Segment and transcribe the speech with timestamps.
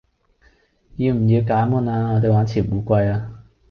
[0.95, 3.31] 要唔要解悶啊我哋玩潛烏龜呀